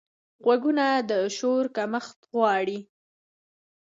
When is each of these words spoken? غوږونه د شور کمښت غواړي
غوږونه 0.43 0.85
د 1.09 1.11
شور 1.37 1.63
کمښت 1.75 2.17
غواړي 2.33 2.79